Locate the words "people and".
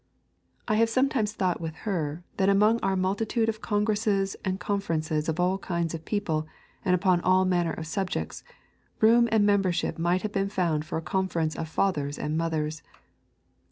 6.05-6.95